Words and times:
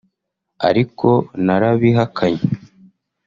ariko 0.69 1.07
narabihakanye 1.45 2.43